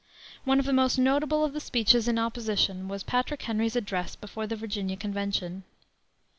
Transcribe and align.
One 0.45 0.57
of 0.57 0.65
the 0.65 0.73
most 0.73 0.97
notable 0.97 1.45
of 1.45 1.53
the 1.53 1.59
speeches 1.59 2.07
in 2.07 2.17
opposition 2.17 2.87
was 2.87 3.03
Patrick 3.03 3.43
Henry's 3.43 3.75
address 3.75 4.15
before 4.15 4.47
the 4.47 4.55
Virginia 4.55 4.95
Convention. 4.97 5.63